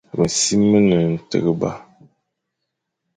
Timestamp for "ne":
0.89-0.97